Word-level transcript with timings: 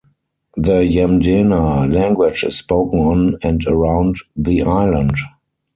The 0.57 0.79
Yamdena 0.81 1.93
language 1.93 2.43
is 2.43 2.57
spoken 2.57 2.99
on 3.01 3.37
and 3.43 3.63
around 3.67 4.15
the 4.35 4.63
island. 4.63 5.13